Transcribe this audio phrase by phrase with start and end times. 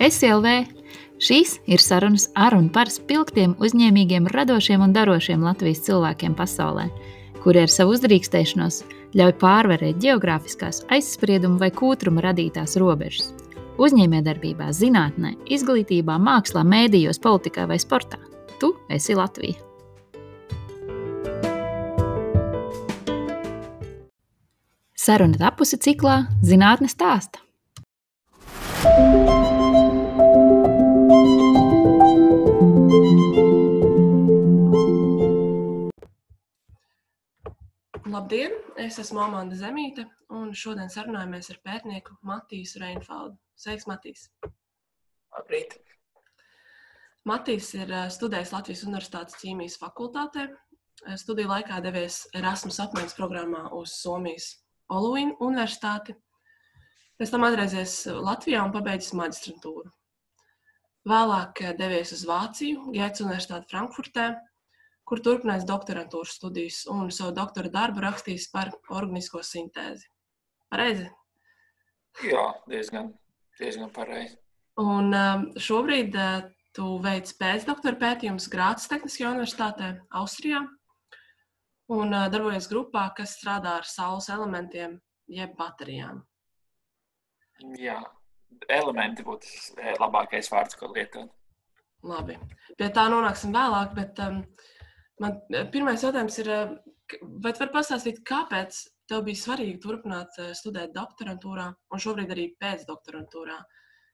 [0.00, 0.64] SLV.
[1.20, 6.86] Šīs ir sarunas ar un par spilgtiem, uzņēmīgiem, radošiem un darošiem Latvijas cilvēkiem pasaulē,
[7.44, 8.80] kuri ar savu uzdrīkstēšanos
[9.20, 13.34] ļauj pārvarēt geogrāfiskās, aizspriedumu vai kūtruma radītās robežas.
[13.80, 18.20] Uzņēmējdarbībā, zinātnē, izglītībā, mākslā, mēdījos, politikā vai sportā.
[18.60, 19.60] Tu esi Latvija!
[25.00, 27.40] Saruna tapusi ciklā Zinātnes stāsta.
[38.10, 38.50] Labdien!
[38.74, 40.02] Es esmu Amanda Zemīte,
[40.34, 43.36] un šodien sarunājamies ar pētnieku Matīs Reinfeldu.
[43.54, 44.24] Sveiks, Matīs!
[45.36, 45.76] Labrīt!
[47.30, 50.48] Matīs ir eh, studējis Latvijas Universitātes ķīmijas fakultātē.
[50.48, 54.50] Eh, studiju laikā devies Erasmus apmaiņas programmā uz Somijas
[54.90, 56.16] Oluīnu universitāti.
[57.20, 59.86] Pēc tam atgriezies Latvijā un pabeidzis maģistrantūru.
[61.14, 64.32] Vēlāk eh, devies uz Vāciju, Gētas Universitāti Frankfurtē,
[65.10, 70.06] kur turpinājis doktorantūras studijas un savu doktora darbu rakstījis par organisko sintēzi.
[70.70, 71.08] Pareizi?
[72.26, 73.10] Jā, diezgan,
[73.58, 74.38] diezgan pareizi.
[74.80, 76.44] Un um, šobrīd uh,
[76.76, 80.62] tu veic pēcdoktora pētījumus Grācis Tehniskajā universitātē, Austrijā
[81.90, 85.00] un darbojas grupā, kas strādā ar saules elementiem,
[85.30, 86.22] jeb baterijām.
[87.80, 87.98] Jā,
[88.70, 89.50] elementi būtu
[90.00, 91.32] labākais vārds, ko lietot.
[92.06, 92.38] Labi,
[92.78, 94.38] pie tā nonāksim vēlāk, bet um,
[95.22, 95.38] man
[95.72, 96.50] pirmais jautājums ir,
[97.20, 103.58] vai tu vari pastāstīt, kāpēc tev bija svarīgi turpināt studēt doktorantūrā un šobrīd arī pēcdoktorantūrā?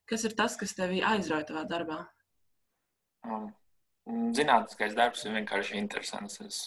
[0.07, 1.99] Kas ir tas, kas tevi aizrauja tavā darbā?
[3.27, 3.49] Um,
[4.07, 6.39] zinātniskais darbs ir vienkārši interesants.
[6.47, 6.61] Es,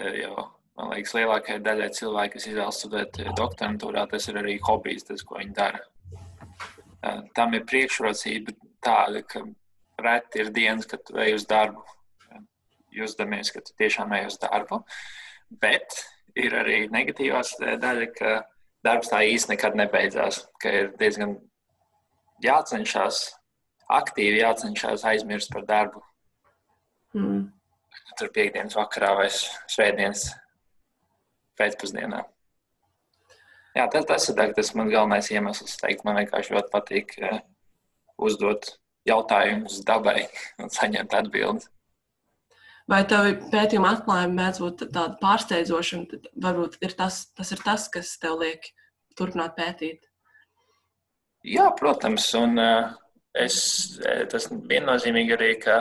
[0.00, 0.46] Jo,
[0.78, 5.38] man liekas, lielākajai daļai cilvēku, kas izvēlas studēt doktorantūrā, tas ir arī hobijs, tas, ko
[5.40, 5.82] viņi dara.
[7.36, 9.44] Tam ir priekšrocība tāda, ka
[10.02, 11.84] reti ir dienas, kad tu ej uz darbu,
[12.92, 14.82] jūtamies, ka tu tiešām ej uz darbu.
[15.62, 15.98] Bet
[16.38, 18.34] ir arī negatīvās daļa, ka
[18.84, 21.36] darbs tā īsti nekad nebeidzās, ka ir diezgan
[22.42, 23.24] jācenšas,
[23.92, 26.04] aktīvi jācenšas aizmirst par darbu.
[27.16, 27.50] Mm
[28.18, 30.28] tur piekdienas vakarā vai svētdienas
[31.58, 32.22] pēcpusdienā.
[33.76, 35.78] Jā, tas, tas ir tas man galvenais iemesls.
[35.80, 37.38] Teikt, man vienkārši ļoti patīk uh,
[38.20, 38.74] uzdot
[39.08, 40.26] jautājumus dabai
[40.60, 41.70] un saņemt atbildes.
[42.90, 47.86] Vai tavi pētījuma atklājumi mēdz būt tādi pārsteidzoši, un varbūt ir tas, tas ir tas,
[47.92, 48.66] kas tev liek
[49.18, 50.08] turpināt pētīt?
[51.46, 52.90] Jā, protams, un uh,
[53.38, 53.56] es,
[54.30, 55.78] tas viennozīmīgi arī, ka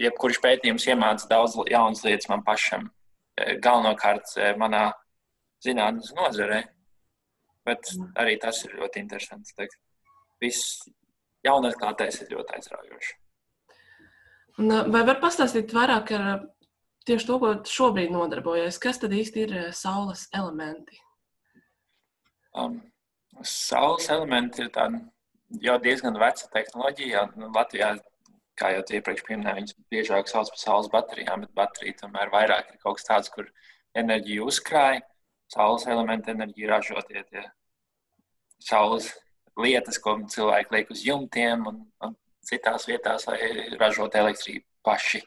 [0.00, 2.88] jebkurš pētījums iemāca daudz jaunas lietas man pašam,
[3.36, 4.90] e, galvenokārt manā
[5.64, 6.62] zinātnes nozarē.
[7.68, 9.52] Bet arī tas ir ļoti interesants.
[10.40, 10.88] Viss
[11.44, 12.56] jaunatklātais ir ļoti
[14.60, 14.92] aizraujošs.
[14.92, 16.26] Vai var pastāstīt vairāk ar
[17.08, 18.78] tieši to, ko šobrīd nodarbojas?
[18.78, 21.00] Kas tad īsti ir e, saules elementi?
[22.54, 22.80] Um,
[23.42, 25.00] saules elementi ir tāda
[25.62, 27.26] jau diezgan veca tehnoloģija.
[27.54, 27.94] Latvijā
[28.60, 32.80] kā jau iepriekš minēju, viņas biežāk sauc par saules baterijām, bet baterija tomēr vairāk ir
[32.82, 33.48] kaut kas tāds, kur
[33.96, 35.00] enerģiju uzkrāja,
[35.50, 37.46] saules elementu enerģiju ražo tie, tie
[38.60, 39.08] saules
[39.60, 42.16] lietas, ko cilvēki liek uz jumtiem un, un
[42.46, 43.38] citās vietās, lai
[43.80, 45.20] ražotu elektrību paši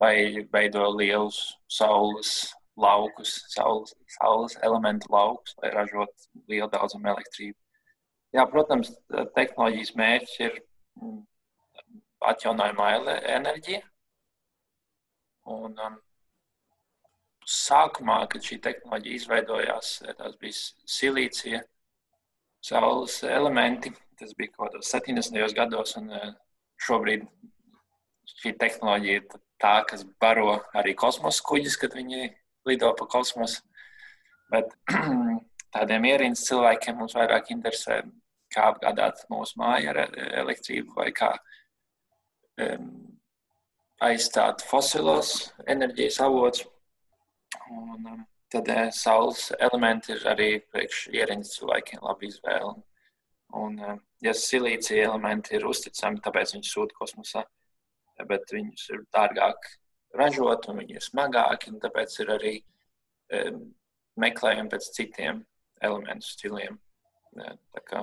[0.00, 7.58] vai veido lielus saules laukus, saules, saules elementu laukus, lai ražotu lielu daudzumu elektrību.
[8.36, 8.92] Jā, protams,
[9.34, 10.58] tehnoloģijas mērķis ir
[11.00, 11.22] mm,
[12.30, 12.90] atjaunojamā
[13.38, 13.80] enerģija.
[15.48, 15.96] Un, um,
[17.48, 20.58] sākumā, kad šī tehnoloģija izveidojās, tās bija
[20.98, 21.62] silīcija,
[22.68, 23.94] saules elementi.
[24.18, 25.54] Tas bija kaut kādos 70.
[25.56, 26.30] gados, un uh,
[26.86, 27.26] šobrīd
[28.38, 29.26] šī tehnoloģija ir
[29.62, 32.32] tā, kas baro arī kosmosa kuģis, kad viņi
[32.68, 33.62] lido pa kosmosu.
[34.52, 34.74] Bet
[35.76, 38.02] tādiem ierīnas cilvēkiem mums vairāk interesē,
[38.54, 40.04] kā apgādāt mūsu māju ar
[40.42, 41.34] elektrību vai kā
[44.04, 46.64] aizstāt fosilos enerģijas avots.
[47.70, 52.74] Un, um, tad uh, saules elementi ir arī priekš ierīnas cilvēkiem laba izvēle.
[53.58, 57.44] Un, uh, ja silīcija elementi ir uzticami, tāpēc viņi sūta kosmosā,
[58.28, 59.70] bet viņus ir dārgāk
[60.18, 62.54] ražot un viņi ir smagāki, tāpēc ir arī
[63.38, 63.64] um,
[64.18, 65.42] meklējumi pēc citiem
[65.84, 66.78] elementu stiliem.
[67.86, 68.02] Kā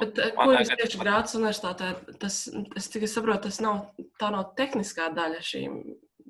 [0.00, 2.38] Bet, eh, ko jūs tieši Grācis universitātē, tas,
[2.78, 3.84] es es saprotu, tas nav,
[4.20, 5.78] tā nav tehniskā daļa šīm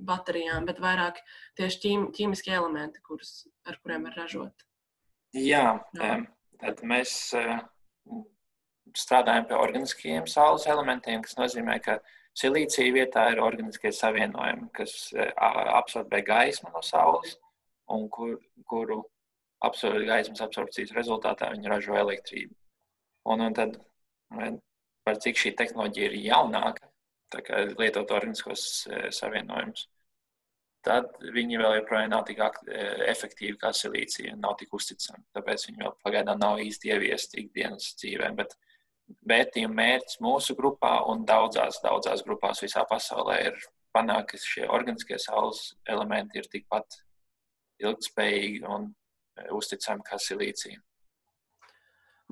[0.08, 1.20] baterijām, bet vairāk
[1.58, 4.66] tieši ķīm, ķīmiskie elementi, kurus, ar kuriem ir ražot.
[5.36, 6.14] Jā, Jā.
[6.60, 7.14] tad mēs
[8.98, 11.98] strādājam pie organiskajiem saules elementiem, kas nozīmē, ka
[12.38, 17.36] silīcija vietā ir organiskie savienojumi, kas absorbē gaismu no saules
[17.92, 19.02] un kur, kuru
[19.64, 22.54] absorb, gaismas absorpcijas rezultātā viņi ražo elektrību.
[23.32, 23.76] Un, un tad,
[25.06, 26.88] par cik šī tehnoloģija ir jaunāka,
[27.78, 29.86] lietot organiskos savienojumus,
[30.82, 32.42] tad viņi vēl joprojām nav tik
[33.12, 35.22] efektīvi kā silīcija, nav tik uzticami.
[35.36, 38.32] Tāpēc viņi vēl pagaidām nav īsti ieviesti ikdienas dzīvē.
[38.40, 38.56] Bet
[39.28, 43.58] pētījuma mērķis mūsu grupā un daudzās, daudzās grupās visā pasaulē ir
[43.92, 47.02] panākt, ka šie organiskie saules elementi ir tikpat
[47.82, 48.88] ilgspējīgi un
[49.52, 50.80] uzticami kā silīcija.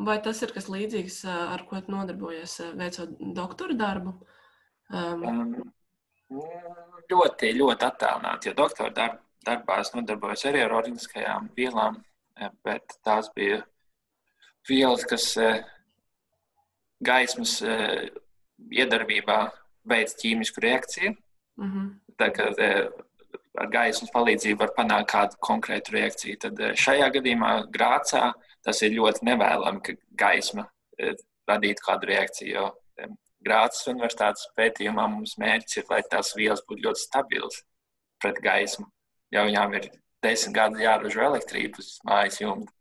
[0.01, 4.15] Vai tas ir kas līdzīgs, ar ko nodarbojies veicot doktora darbu?
[4.91, 5.51] Um, um,
[7.11, 8.49] ļoti, ļoti attālināti.
[8.49, 12.01] Jo doktora darb, darbā es nodarbojos arī ar organiskajām vielām,
[12.65, 13.61] bet tās bija
[14.69, 15.35] vielas, kas
[17.05, 18.11] gaismas eh,
[18.71, 19.39] iedarbībā
[19.91, 21.15] veids ķīmisku reakciju.
[21.61, 21.89] Mm -hmm.
[22.21, 22.51] Tā kā
[23.61, 26.37] ar gaismas palīdzību var panākt kādu konkrētu reakciju.
[26.37, 28.33] Tad šajā gadījumā Grācā
[28.63, 29.93] tas ir ļoti nevēlami, ka
[30.25, 30.69] gaisma
[31.49, 32.53] radītu kādu reakciju.
[32.55, 32.71] Jo
[33.47, 37.63] Grācis Universitātes pētījumā mums mērķis ir, lai tās vielas būtu ļoti stabilas
[38.21, 38.87] pret gaismu.
[39.33, 39.89] Jau viņām ir
[40.25, 42.73] desmit gadi jāražo elektrību uz mājas jumta.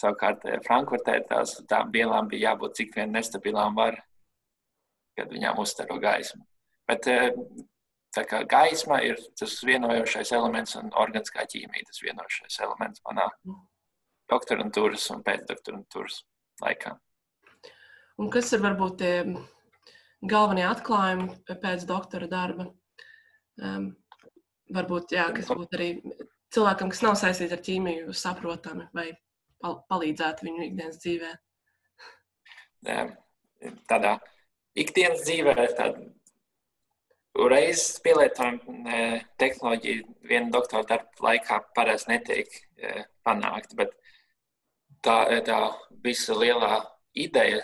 [0.00, 3.98] Savukārt eh, Frankfurtē tās tām vielām bija jābūt cik vien nestabilām var,
[5.18, 6.44] kad viņām uztaro gaismu.
[6.88, 7.30] Bet eh,
[8.16, 13.28] tā kā gaisma ir tas vienojošais elements un organiskā ķīmija tas vienojošais elements manā
[14.30, 16.20] doktorantūras un pēcdoktorantūras
[16.62, 16.96] laikā.
[18.20, 19.14] Un kas ir varbūt tie
[20.20, 22.68] galvenie atklājumi pēc doktora darba.
[23.60, 23.94] Um,
[24.72, 25.88] varbūt, jā, kas būtu arī
[26.54, 29.10] cilvēkam, kas nav saistīts ar ķīmiju, saprotami vai
[29.60, 31.32] pal palīdzētu viņu ikdienas dzīvē.
[33.90, 34.14] Tādā
[34.80, 35.68] ikdienas dzīvē
[37.50, 38.96] reizes pielietojama
[39.40, 43.94] tehnoloģija viena doktora darba laikā parasti netiek e, panākta, bet
[45.04, 45.16] tā,
[45.46, 45.60] tā
[46.04, 46.80] visa lielā
[47.14, 47.62] ideja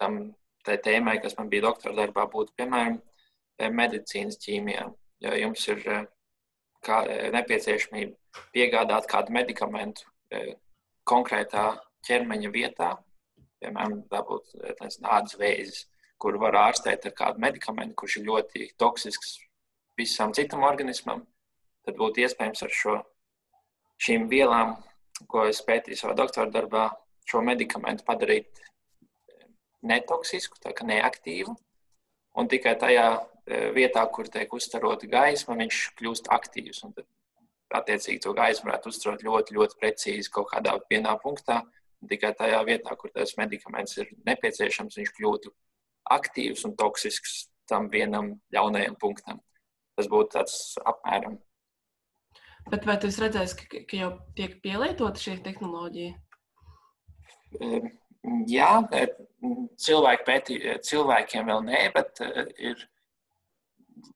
[0.00, 0.34] tam
[0.66, 4.86] tēmai, kas man bija doktora darbā, būtu piemēram eh, medicīnas ķīmijā.
[5.24, 6.04] Ja jums ir eh,
[6.84, 7.02] kā,
[7.36, 10.08] nepieciešamība piegādāt kādu medikamentu
[11.08, 11.66] konkrētā
[12.06, 12.92] ķermeņa vietā,
[13.62, 14.54] piemēram, dabūt
[15.02, 15.84] ādas vēzis,
[16.22, 19.36] kuru var ārstēt ar kādu medikamentu, kurš ir ļoti toksisks
[19.98, 21.24] visam citam organismam,
[21.86, 22.96] tad būtu iespējams ar šo,
[24.02, 24.76] šīm vielām,
[25.30, 26.88] ko es pētīju savā doktora darbā,
[27.26, 28.62] šo medikamentu padarīt
[29.86, 31.54] netoksisku, tā kā neaktīvu.
[32.36, 36.82] Un tikai tajā e, vietā, kur tiek uzstarota gaisma, viņš kļūst aktīvs.
[36.84, 37.06] Un tad,
[37.74, 41.62] attiecīgi, to gaismu varētu uzturēt ļoti, ļoti precīzi kaut kādā vienā punktā.
[42.02, 45.52] Un tikai tajā vietā, kur tas medikaments ir nepieciešams, viņš kļūtu
[46.12, 49.40] aktīvs un toksisks tam vienam ļaunajam punktam.
[49.96, 51.38] Tas būtu tāds apmēram.
[52.70, 56.16] Bet vai tu redzēsi, ka, ka jau tiek pielietota šī tehnoloģija?
[58.50, 58.70] Jā,
[59.86, 60.56] cilvēki pētī,
[60.88, 62.42] cilvēkiem vēl nē, bet eh,
[62.72, 62.82] ir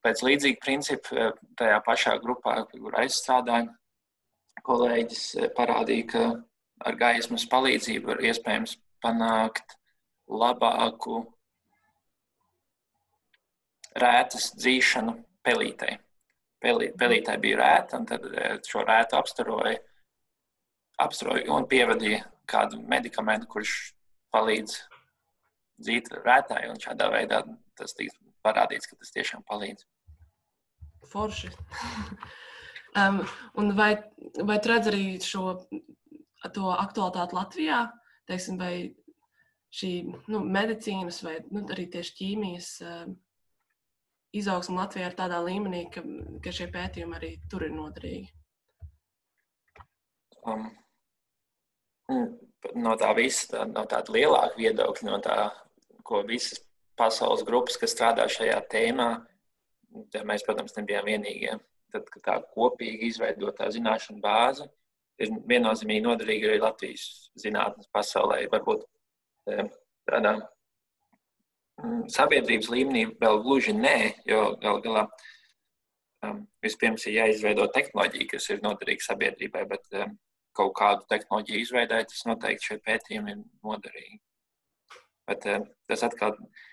[0.04, 3.70] pēc līdzīga principa eh, tajā pašā grupā, kur aizstrādājam,
[4.66, 6.24] kolēģis eh, parādīja, ka
[6.90, 9.76] ar gaismas palīdzību var iespējams panākt
[10.30, 11.24] labāku
[14.00, 15.98] rētas dzīšanu pelītei.
[16.60, 18.26] Pelī, pelītei bija rēta, un tad
[18.68, 19.78] šo rētu apstaroja,
[21.00, 23.76] apstaroja un pievadīja kādu medikamentu, kurš
[24.34, 24.76] palīdz
[25.80, 27.40] dzīt rētāji, un šādā veidā
[27.80, 29.86] tas tiks parādīts, ka tas tiešām palīdz.
[31.10, 31.50] Forši.
[33.00, 33.22] um,
[33.60, 33.92] un vai,
[34.46, 35.46] vai tu redz arī šo
[36.44, 37.80] aktualitāti Latvijā?
[38.30, 38.74] Teiksim, vai
[39.74, 39.92] šī
[40.30, 43.16] nu, medicīnas vai nu, arī tieši ķīmijas um,
[44.36, 46.04] izaugsme Latvijā ir tādā līmenī, ka,
[46.44, 48.30] ka šie pētījumi arī tur ir noderīgi?
[50.46, 50.70] Um,
[52.80, 55.36] no tā visa, no tāda lielāka viedokļa, no tā,
[56.06, 56.62] ko visas
[57.00, 59.10] pasaules grupas, kas strādā šajā tēmā,
[60.28, 61.56] mēs, protams, nebijām vienīgie.
[61.90, 64.68] Tad, tā kopīgi izveidotā zināšanu bāze
[65.20, 67.06] ir viennozīmīgi noderīga arī Latvijas
[67.40, 68.44] zinātnes pasaulē.
[68.52, 68.84] Varbūt
[69.50, 69.64] e,
[70.08, 70.36] tādā
[71.82, 73.96] mm, sabiedrības līmenī vēl gluži nē,
[74.30, 75.04] jo gal galā
[76.24, 80.16] um, vispirms ir jāizveido tehnoloģija, kas ir noderīga sabiedrībai, bet um,
[80.56, 84.18] kaut kādu tehnoloģiju izveidēt, tas noteikti šie pētījumi ir noderīgi.
[85.30, 85.46] Bet
[85.86, 86.66] tas atkal eh,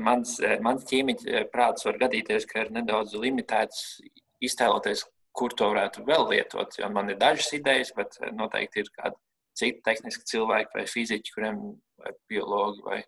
[0.00, 4.00] mans, eh, mans ķīmiķa prāts var gadīties, ka ir nedaudz limitēts
[4.44, 6.78] iztēloties, kur to varētu vēl lietot.
[6.78, 9.16] Jo man ir dažas idejas, bet noteikti ir kādi
[9.58, 11.62] citi tehniski cilvēki vai fiziķi, kuriem
[11.98, 13.00] vai biologi vai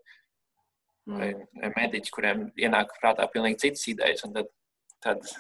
[1.10, 1.30] vai
[1.76, 4.24] mediķi, kuriem ienāk prātā pilnīgi citas idejas.
[4.34, 4.50] Tad,
[5.02, 5.30] tad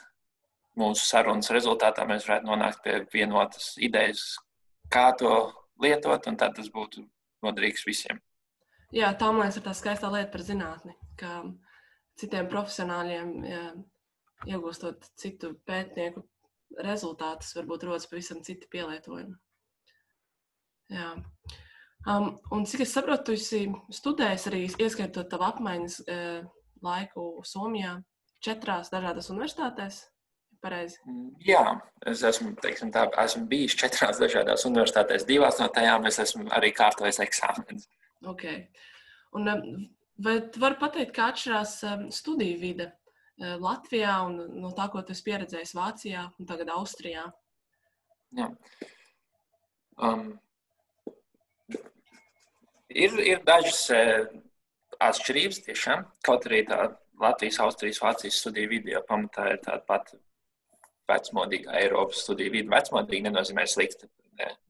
[0.78, 4.24] mūsu sarunas rezultātā mēs varētu nonākt pie vienotas idejas,
[4.92, 5.34] kā to
[5.82, 7.04] lietot, un tad tas būtu
[7.44, 8.20] noderīgs visiem.
[8.94, 11.40] Jā, tā man liekas, ir tā skaistā lieta par zinātni, ka
[12.20, 13.64] citiem profesionāļiem jā,
[14.50, 16.24] iegūstot citu pētnieku
[16.84, 19.34] rezultātus, varbūt rodas pavisam citi pielietojumi.
[20.90, 21.10] Jā.
[22.08, 26.16] Um, un cik es saprotu, tu esi studējis arī ieskaitot tavu apmaiņas e,
[26.84, 27.98] laiku Somijā,
[28.44, 30.06] četrās dažādās universitātēs.
[30.60, 30.98] Pareizi.
[31.40, 31.62] Jā,
[32.10, 35.24] es esmu, teiksim, tā, esmu bijis četrās dažādās universitātēs.
[35.28, 37.86] Divās no tajām es esmu arī kārtojis eksāmenus.
[38.28, 38.66] Okay.
[39.32, 39.48] Un,
[40.22, 41.74] tu vari pateikt, kā atšķirās
[42.14, 47.26] studiju vide e, Latvijā un no tā, ko tu esi pieredzējis Vācijā un tagad Austrijā?
[48.36, 48.50] Jā.
[50.00, 50.38] Um,
[52.90, 53.84] Ir, ir dažas
[54.98, 56.88] atšķirības tiešām, kaut arī tā
[57.20, 60.18] Latvijas, Austrijas, Vācijas studiju vide jau pamatā ir tāda pati
[61.10, 62.72] vecmodīga Eiropas studiju vide.
[62.72, 64.08] Vecmodīga nenozīmē slikta,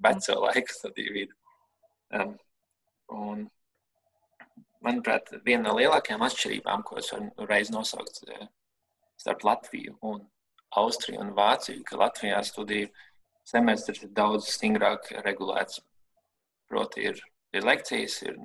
[0.04, 1.37] veco laiku studiju vide.
[2.19, 2.35] Um,
[3.16, 3.47] un,
[4.85, 8.47] manuprāt, viena no lielākajām atšķirībām, ko es varu reiz nosaukt eh,
[9.21, 10.23] starp Latviju un
[10.81, 12.91] Austriju un Vāciju, ka Latvijā studiju
[13.51, 15.83] semestris ir daudz stingrāk regulēts.
[16.71, 17.19] Proti, ir
[17.53, 18.37] ir lekcijas, ir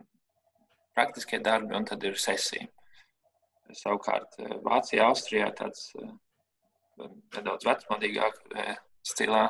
[0.97, 2.67] praktiskie darbi un tad ir sesija.
[3.75, 6.11] Savukārt eh, Vācijā, Austrijā tāds eh,
[7.35, 8.37] nedaudz vecmodīgāk
[9.05, 9.45] stilā,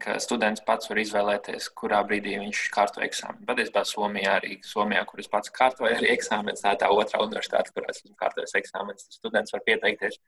[0.00, 3.46] ka students pats var izvēlēties, kurā brīdī viņš kārto eksāmenu.
[3.48, 7.72] Patiesībā Somijā arī, Somijā, kur es pats kārtoju arī eksāmenus, tā ir tā otrā universitāte,
[7.74, 9.08] kurā esmu kārtojis eksāmenus.
[9.16, 10.20] Students var pieteikties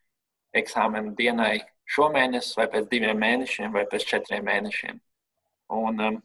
[0.57, 5.01] eksāmenu dienai šomēnes, vai pēc diviem mēnešiem, vai pēc četriem mēnešiem.
[5.73, 6.21] Un, um,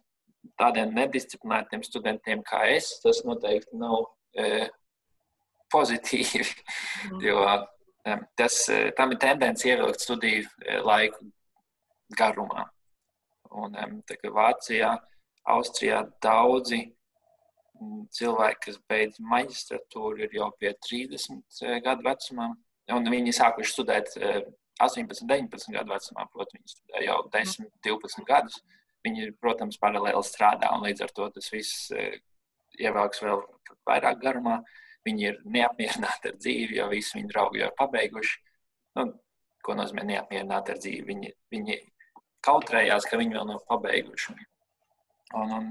[0.60, 4.07] tādiem nedisciplinētiem studentiem kā es, tas noteikti nav
[4.38, 4.67] e,
[5.74, 6.46] pozitīvi.
[7.12, 7.22] Mm.
[7.25, 11.27] Jo e, tas, e, tam ir tendence ievilkt studiju e, laiku
[12.17, 12.67] garumā.
[13.51, 13.75] Un,
[14.38, 14.94] Vācijā,
[15.48, 16.82] Austrijā daudzi
[18.18, 22.50] cilvēki, kas beidz maģistratūru, ir jau pie 30 e, gadu vecumā.
[22.96, 24.16] Un viņi sākuši studēt
[24.82, 28.58] 18, e, 19 gadu vecumā, protams, viņi studē jau 10, 12 gadus.
[28.63, 28.77] Mm
[29.08, 32.10] Viņi, protams, paralēli strādā, un līdz ar to tas viss e,
[32.82, 33.44] ievelks vēl
[33.88, 34.60] vairāk garumā.
[35.08, 38.39] Viņi ir neapmierināti ar dzīvi, jo visi viņu draugi jau ir pabeiguši.
[38.98, 39.06] Nu,
[39.63, 41.06] ko nozīmē neapmierināti ar dzīvi?
[41.12, 41.77] Viņi, viņi
[42.46, 44.36] kautrējās, ka viņi vēl nav pabeiguši.
[45.38, 45.70] Un, un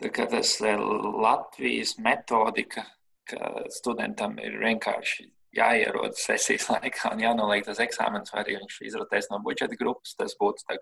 [0.00, 2.84] tas Latvijas metodika,
[3.26, 5.26] ka studentam ir vienkārši
[5.56, 10.36] jāierodas sesijas laikā un jānoliek tas eksāmenis, vai arī viņš izrotēs no budžeta grupas, tas
[10.40, 10.76] būtu tā,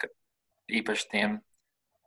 [0.80, 1.38] īpaši tiem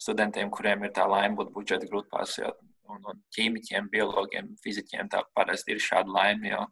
[0.02, 2.52] studentiem, kuriem ir tā laime būt budžeta grupās, jo,
[2.92, 6.66] un, un ķīmiķiem, biologiem, fizikiem tā parasti ir šāda laime, jo,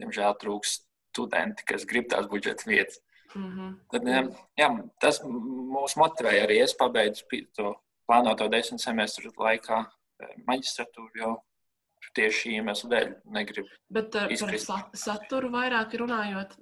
[0.00, 0.78] diemžēl, trūks
[1.10, 3.00] studenti, kas grib tās budžeta vietas.
[3.34, 3.74] Mm -hmm.
[3.90, 4.08] Tad,
[4.58, 4.68] jā,
[5.00, 6.62] tas mūs motivēja arī.
[6.62, 7.24] Es pabeidzu
[7.56, 7.74] to
[8.08, 11.36] plānoto desmit semestru laikā eh, maģistratūru jau
[12.16, 13.68] tieši šī iemesla dēļ negribu.
[13.92, 14.30] Bet uh,
[14.66, 16.56] par saturu vairāk runājot,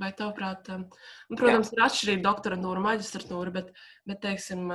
[0.00, 0.88] vai tavuprāt, um,
[1.36, 1.76] protams, Jā.
[1.76, 3.70] ir atšķirība doktorantūra, maģistratūra, bet,
[4.04, 4.66] bet teiksim,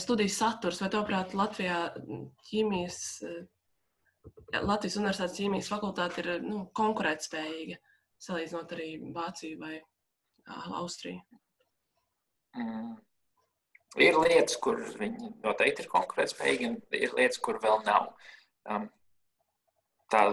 [0.00, 1.80] studijas saturs, vai tavuprāt, Latvijā
[2.48, 3.00] ķīmijas,
[4.62, 7.76] Latvijas Universitātes ķīmijas fakultāte ir nu, konkurētspējīga,
[8.24, 9.82] salīdzinot arī Vāciju vai
[10.46, 11.22] Austriju?
[12.58, 12.94] Mm.
[14.02, 18.10] Ir lietas, kur viņi noteikti ir konkurētspējīgi, un ir lietas, kur vēl nav.
[18.66, 18.88] Um,
[20.10, 20.24] tā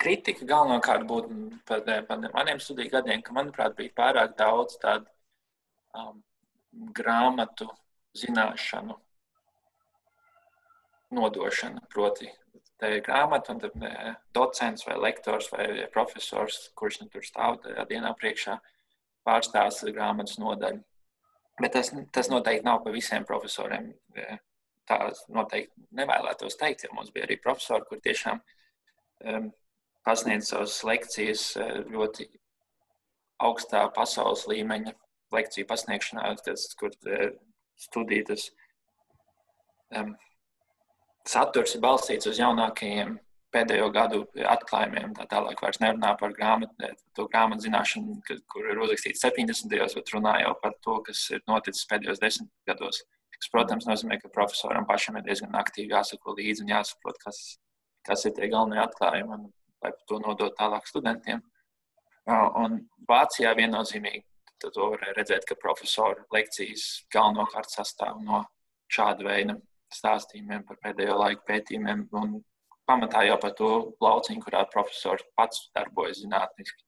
[0.00, 5.10] kritika galvenokārt būtu par, par maniem studiju gadiem, ka, manuprāt, bija pārāk daudz tādu
[5.98, 6.22] um,
[6.96, 7.68] grāmatu
[8.16, 8.96] zināšanu
[11.18, 11.82] nodošana.
[11.92, 12.30] Proti,
[13.04, 13.74] grāmata, un tad
[14.36, 17.60] docents vai lektors vai profesors, kurš nu tur stāv
[17.90, 18.58] dienā priekšā,
[19.26, 20.80] pārstāsta grāmatas nodaļu.
[21.60, 23.90] Bet tas, tas noteikti nav pa visiem profesoriem
[24.90, 24.98] tā
[25.32, 29.50] noteikti nevēlētos teikt, jo mums bija arī profesori, kur tiešām um,
[30.06, 32.26] pasniedz savas lekcijas uh, ļoti
[33.46, 34.94] augstā pasaules līmeņa
[35.34, 37.28] lekciju pasniegšanā, tas, kur uh,
[37.80, 38.48] studijas
[39.96, 40.16] um,
[41.30, 43.18] saturs ir balstīts uz jaunākajiem
[43.54, 44.20] pēdējo gadu
[44.52, 45.14] atklājumiem.
[45.18, 48.18] Tā tālāk vairs nerunā par grāmatu, to grāmatu zināšanu,
[48.50, 49.72] kur ir uzrakstīts 70.
[49.74, 53.02] gados, bet runā jau par to, kas ir noticis pēdējos desmit gados.
[53.40, 57.38] Tas, protams, nozīmē, ka profesoram pašam ir diezgan aktīvi jāsako līdzi un jāsaprot, kas,
[58.06, 59.46] kas ir tie galvenie atklājumi un
[59.80, 61.40] lai to nodot tālāk studentiem.
[62.28, 64.26] Un Vācijā viennozīmīgi
[64.60, 68.44] to varēja redzēt, ka profesoru lekcijas galvenokārt sastāv no
[68.92, 69.56] šāda veida
[69.94, 72.06] stāstījumiem par pēdējo laiku pētījumiem.
[72.20, 72.38] Un
[72.88, 73.70] pamatā jau par to
[74.02, 76.82] lauciņu, kurā profesors pats darbojas zinātniski.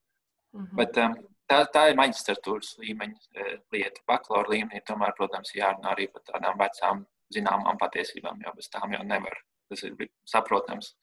[0.53, 0.75] Mm -hmm.
[0.79, 1.15] Bet, um,
[1.49, 4.01] tā, tā ir maģistratūras līmeņa uh, lieta.
[4.07, 9.03] Bakalaura līmenī tomēr, protams, jārunā arī par tādām vecām zināmām patiesībām, jo bez tām jau
[9.03, 9.37] nevar.
[9.69, 10.95] Tas ir saprotams.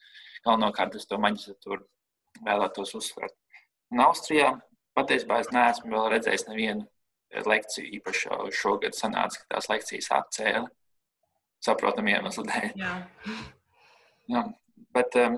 [0.45, 1.85] Galvenokārt es to maģistratūru
[2.47, 3.37] vēlētos uzsvērt.
[3.91, 4.53] Un Austrijā
[4.95, 6.87] patiesībā es neesmu vēl redzējis nevienu
[7.47, 7.89] lekciju.
[7.99, 10.69] Īpaši šogad sanāca, ka tās lekcijas atcēla.
[11.61, 12.71] Saprotam, iemeslu dēļ.
[12.81, 12.95] Jā.
[14.31, 14.45] Jā,
[14.97, 15.37] bet um,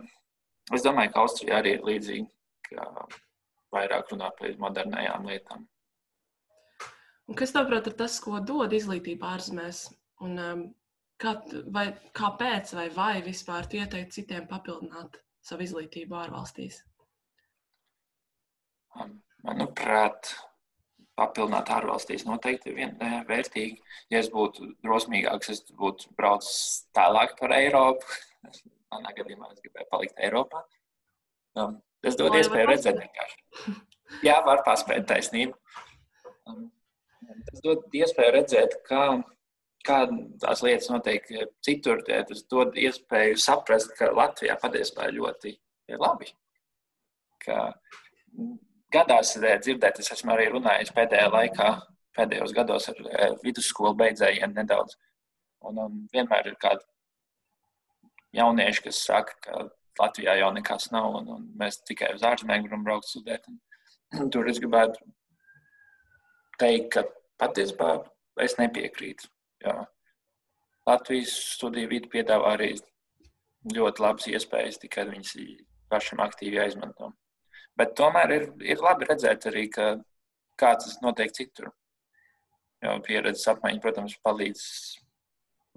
[0.74, 2.26] es domāju, ka Austrijā arī ir līdzīgi,
[2.68, 2.86] ka
[3.74, 5.66] vairāk runā par modernām lietām.
[7.30, 9.86] Un kas, tavuprāt, ir tas, ko dod izglītība ārzemēs?
[10.22, 10.62] Un, um,
[11.22, 11.36] kā,
[11.74, 11.86] vai,
[12.18, 16.82] kāpēc vai vai vispār ieteikt citiem papildināt savu izglītību ārvalstīs?
[19.00, 20.34] Um, manuprāt,
[21.22, 23.78] papildināt ārvalstīs noteikti ir eh, vērtīgi.
[24.12, 28.20] Ja es būtu drosmīgāks, es būtu braucis tālāk par Eiropu.
[28.92, 30.66] Manā gadījumā es gribēju palikt Eiropā.
[31.56, 33.74] Um, es dodu iespēju redzēt vienkārši.
[34.26, 35.56] Jā, var paspēt taisnību.
[36.50, 36.66] Um,
[37.48, 39.04] tas dod iespēju redzēt, kā,
[39.86, 39.98] kā
[40.42, 41.28] tās lietas notiek
[41.64, 42.02] citur.
[42.08, 45.54] Tas dod iespēju saprast, ka Latvijā patiesībā ļoti
[45.92, 46.28] ir labi.
[47.42, 47.72] Ka,
[48.92, 51.68] gadās dzirdēt, es esmu arī runājis pēdējā laikā,
[52.16, 54.98] pēdējos gados ar eh, vidusskolu beidzējiem nedaudz.
[55.68, 56.84] Un, un vienmēr ir kādi
[58.36, 59.62] jaunieši, kas saka, ka
[60.00, 63.46] Latvijā jau nekas nav, un, un mēs tikai uz ārzemēm gribam braukt studēt.
[63.48, 65.04] Un, tur es gribētu
[66.60, 67.04] teikt, ka
[67.42, 67.96] patiesībā
[68.42, 69.28] es nepiekrītu.
[69.66, 69.82] Jā.
[70.88, 72.72] Latvijas studiju vidi piedāvā arī
[73.70, 75.36] ļoti labas iespējas, tikai viņas
[75.92, 77.12] pašam aktīvi jāizmanto.
[77.78, 79.94] Bet tomēr ir, ir labi redzēt arī, ka
[80.60, 81.70] kāds tas notiek citur.
[82.82, 84.62] Jo pieredzes apmaiņa, protams, palīdz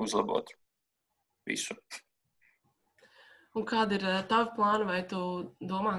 [0.01, 0.49] uzlabot
[1.47, 1.77] visu.
[3.55, 4.87] Un kāda ir eh, tava plāna?
[4.89, 5.19] Vai tu
[5.61, 5.95] domā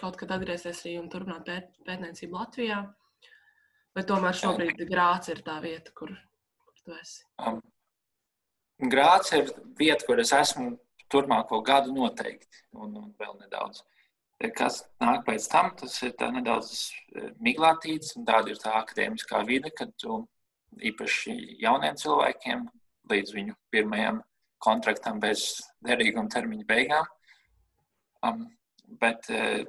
[0.00, 2.82] kaut kad atgriezties arī un turpināt pēt, pētniecību Latvijā?
[3.94, 6.10] Vai tomēr šobrīd Grāts ir tā vieta, kur,
[6.66, 7.22] kur tu esi?
[7.38, 7.62] Um,
[8.90, 10.74] Grāts ir vieta, kur es esmu
[11.12, 13.84] turpmāko gadu noteikti, un, un vēl nedaudz.
[14.52, 16.70] Kas nāk pēc tam, tas ir nedaudz
[17.14, 20.24] e, miglātīts, un tāda ir tā akadēmiskā vide, kad tu
[20.82, 22.64] īpaši jauniem cilvēkiem
[23.10, 24.22] līdz viņu pirmajam
[24.64, 27.06] kontraktam bez derīguma termiņa beigām.
[28.24, 28.46] Um,
[29.00, 29.62] bet uh,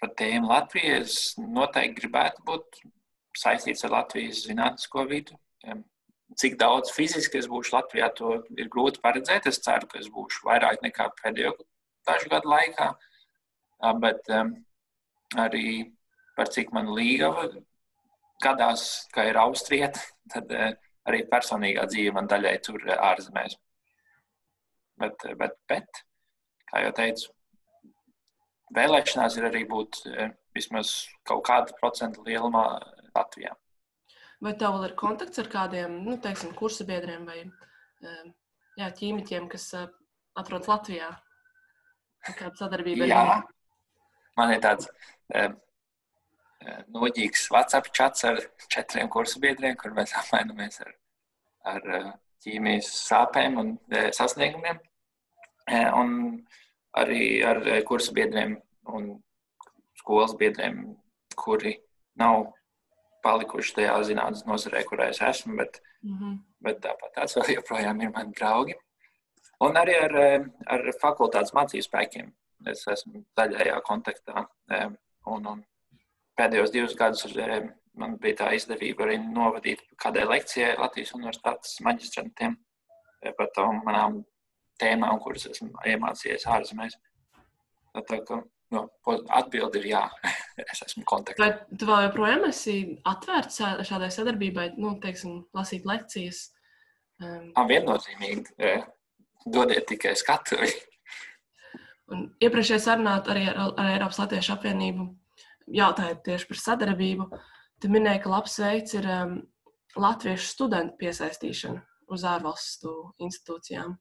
[0.00, 2.80] par tēmu Latvijas noteikti gribētu būt
[3.36, 5.36] saistīts ar Latvijas zinātnisko vidu.
[5.68, 5.84] Um,
[6.40, 9.46] cik daudz fiziski es būšu Latvijā, to ir grūti paredzēt.
[9.46, 11.54] Es ceru, ka es būšu vairāk nekā pēdējo
[12.08, 12.90] dažu gadu laikā.
[12.90, 13.09] Uh,
[14.02, 14.52] bet um,
[15.40, 15.90] arī
[16.36, 17.48] par cik man līgava
[18.42, 20.00] gadās, ka ir austrieta,
[20.32, 20.70] tad uh,
[21.08, 23.56] arī personīgā dzīve man daļai tur ārzemēs.
[25.00, 26.02] Bet, bet, bet,
[26.68, 27.30] kā jau teicu,
[28.76, 30.02] vēlēšanās ir arī būt
[30.54, 30.92] vismaz
[31.24, 32.64] kaut kāda procenta lielumā
[33.14, 33.54] Latvijā.
[34.44, 37.42] Vai tev ir kontakts ar kādiem, nu, teiksim, kursa biedriem vai
[38.80, 41.10] jā, ķīmiķiem, kas atrodas Latvijā?
[42.28, 43.16] Kāda sadarbība ir?
[44.38, 44.88] Man ir tāds
[45.34, 45.56] um,
[46.94, 48.40] noģīgs WhatsApp chats ar
[48.72, 50.94] četriem kursu biedriem, kur mēs apmainamies ar,
[51.74, 52.12] ar eh,
[52.44, 53.74] ķīmijas sāpēm un
[54.16, 54.80] sasniegumiem.
[55.70, 56.12] Un
[56.98, 58.56] arī ar kursu biedriem
[58.90, 59.12] un
[60.00, 60.80] skolas biedriem,
[61.38, 61.76] kuri
[62.18, 62.48] nav
[63.22, 66.38] palikuši tajā zinātnīs nozarē, kurā es esmu, bet, mm -hmm.
[66.64, 68.74] bet tāpat tās vēl joprojām ir mani draugi.
[69.60, 70.14] Un arī ar,
[70.66, 72.32] ar fakultātes mācību spēkiem
[72.68, 74.44] es esmu daļējā kontaktā.
[75.30, 75.62] Un, un
[76.38, 77.26] pēdējos divus gadus
[78.00, 82.56] man bija tā izdevība arī novadīt kādai lekcijai Latvijas Universitātes maģistrantiem
[83.36, 84.22] par tām manām
[84.80, 86.96] tēmām, kuras esmu iemācījies ārzemēs.
[87.92, 88.38] Tā, ka
[88.74, 88.84] no,
[89.36, 90.04] atbildi ir jā,
[90.70, 91.42] es esmu kontaktā.
[91.42, 92.76] Vai tu vēl joprojām esi
[93.08, 96.46] atvērts šādai sadarbībai, nu, teiksim, lasīt lekcijas?
[97.20, 97.50] Um...
[97.68, 98.78] Viennozīmīgi,
[99.52, 100.60] dodiet tikai skatu.
[102.10, 105.06] Un iepriekšējā sarunā arī ar, ar Eiropas Latviešu apvienību
[105.74, 107.26] jautājot tieši par sadarbību.
[107.80, 109.36] Tu minēji, ka labs veids ir um,
[109.98, 113.94] latviešu studentu piesaistīšana uz ārvalstu institūcijām.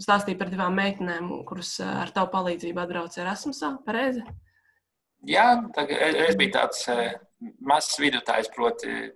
[0.00, 3.72] Stāstīja par divām meitenēm, kuras uh, ar tavu palīdzību atbrauca Erasmusā.
[3.86, 4.24] Pareizi?
[5.28, 5.46] Jā,
[6.28, 7.08] es biju tāds uh,
[7.64, 9.10] mazs vidutājs, proti,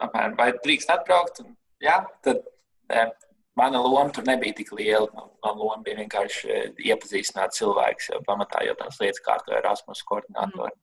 [0.00, 1.42] apmēram, vai drīkst atbraukt.
[1.44, 3.12] Un, jā, tad uh,
[3.56, 5.08] mana loma tur nebija tik liela.
[5.44, 10.72] Mana loma bija vienkārši eh, iepazīstināt cilvēkus, jau pamatā jau tās lietas kārtoja Erasmus koordinātori.
[10.72, 10.82] Mm.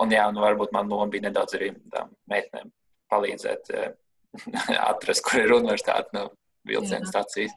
[0.00, 2.70] Un jā, nu varbūt man loma bija nedaudz arī tām meitenēm
[3.12, 3.90] palīdzēt eh,
[4.90, 6.14] atrast, kur ir universitāte.
[6.16, 6.30] Nu,
[6.66, 7.54] vilcienu stācijas.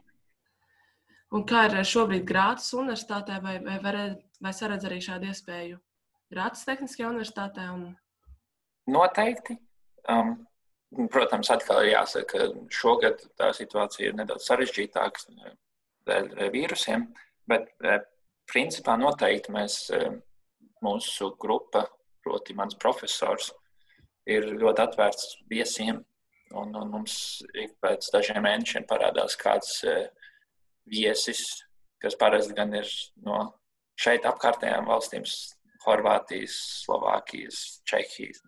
[1.34, 4.06] Un kā ir šobrīd Grācis universitātē, vai, vai, vai,
[4.44, 5.80] vai saredz arī šādu iespēju
[6.34, 7.68] Grācis Tehniskajā universitātē?
[7.74, 7.88] Un...
[8.94, 9.58] Noteikti.
[10.10, 10.36] Um,
[11.12, 15.27] protams, atkal ir jāsaka, ka šogad tā situācija ir nedaudz sarežģītāka
[16.10, 17.08] dēļ vīrusiem,
[17.49, 17.71] bet
[18.49, 19.77] principā noteikti mēs,
[20.84, 21.86] mūsu grupa,
[22.23, 23.51] proti mans profesors,
[24.29, 26.03] ir ļoti atvērts viesiem.
[26.53, 27.15] Un, un mums
[27.58, 29.79] ik pēc dažiem mēnešiem parādās kāds
[30.86, 31.63] viesis,
[32.03, 32.89] kas parasti gan ir
[33.25, 33.39] no
[33.99, 35.25] šeit apkārtējām valstīm,
[35.84, 36.53] Horvātijas,
[36.86, 37.58] Slovākijas,
[37.89, 38.39] Čehijas.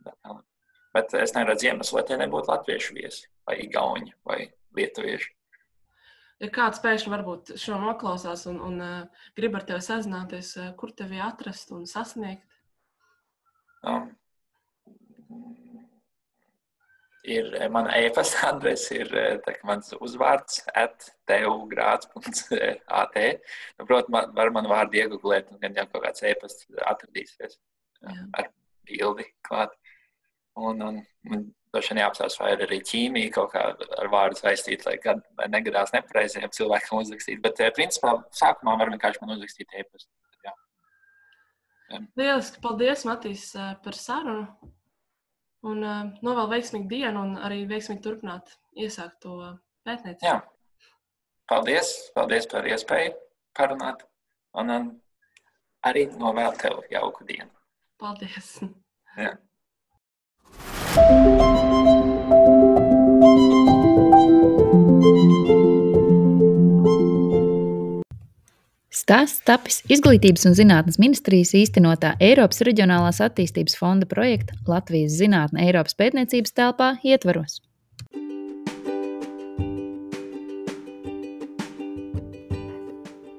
[0.95, 4.45] Bet es neredzu iemeslu, lai tie nebūtu latviešu viesi, vai igauni, vai
[4.77, 5.31] lietuvieši.
[6.43, 10.91] Ja kāds pēkšņi varbūt šo noklausās un, un uh, grib ar tevi sazināties, uh, kur
[10.95, 12.43] tevi atrast un sasniegt?
[13.85, 14.09] Um,
[17.25, 19.09] ir eh, mana e-pasta adrese, ir
[19.67, 23.15] mans uzvārds, ateugrāts.at.
[23.77, 27.57] Nu, Protams, man, var manu vārdu iegūlēt, un gan jau kaut kāds e-pasts atradīsies Jā.
[28.39, 28.45] ar
[28.87, 29.71] bildi klāt.
[30.55, 30.99] Un, un,
[31.31, 31.41] un
[31.75, 35.91] droši vien jāapstāsta, vai ir arī ķīmija kaut kā ar vārdu saistīta, lai, lai negadās
[35.95, 37.41] nepareizajiem cilvēkiem uzrakstīt.
[37.43, 40.11] Bet, principā, sākumā var vienkārši man uzrakstīt e-pastu.
[42.17, 43.51] Lieliski, paldies, Matīs,
[43.83, 44.71] par sarunu.
[45.65, 49.37] Un uh, novēl veiksmīgu dienu un arī veiksmīgi turpināt iesākt to
[49.87, 50.27] pētniecību.
[50.27, 50.41] Jā.
[51.49, 53.15] Paldies, paldies par iespēju
[53.57, 54.03] parunāt.
[54.61, 54.91] Un um,
[55.85, 57.49] arī novēl tev jauku dienu.
[58.01, 58.59] Paldies.
[59.17, 59.33] Jā.
[60.95, 61.03] Stāsts
[69.43, 76.55] tapis Izglītības un zinātnes ministrijas īstenotā Eiropas Reģionālās attīstības fonda projekta Latvijas zinātne Eiropas pētniecības
[76.55, 77.59] telpā ietvaros.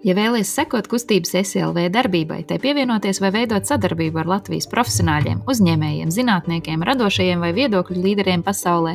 [0.07, 6.12] Ja vēlaties sekot kustības SLV darbībai, tai pievienoties vai veidot sadarbību ar Latvijas profesionāļiem, uzņēmējiem,
[6.14, 8.95] zinātniekiem, radošajiem vai viedokļu līderiem pasaulē,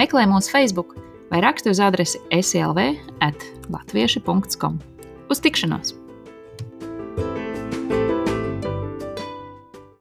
[0.00, 0.96] meklē mūsu Facebook
[1.28, 2.88] vai raksti uz adresi slv
[3.20, 4.80] at latvieši.com.
[5.28, 6.05] Uz tikšanos!